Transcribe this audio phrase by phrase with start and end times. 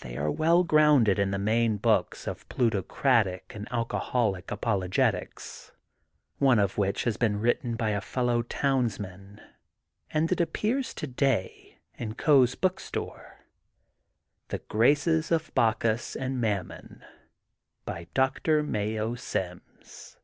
[0.00, 5.70] They are well grounded in the main books of plutocratic and alcoholic apologetics,
[6.38, 9.40] one of which has been written by a fellow towns man,
[10.10, 13.44] and it appears today, in Coe's Book Store:—
[14.50, 17.04] ^'^The Graces of Bacchus and Mam mon''
[17.84, 20.16] by Doctor Mayo Sims.